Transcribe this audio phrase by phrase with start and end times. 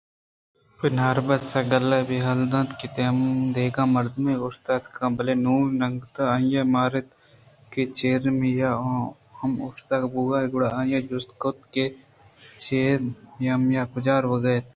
[0.77, 2.87] بناربس گل ءَ بے حال اَت کہ
[3.55, 7.07] دگہ مردمے اوشتاتگ بلئے نوں ناگتءَ آئی ماراِت
[7.71, 8.69] کہ جیریمیا
[9.39, 11.85] ہم اوشتوک بوتگ گڑا آئی ءَ جست کُت کہ
[12.63, 14.67] جیریمیا کجا روگءَ اِنت